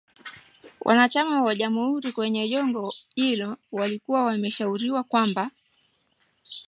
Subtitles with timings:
[0.85, 5.51] Wanachama wa Jamuhuri kwenye jopo hilo walikuwa wameashiria kwamba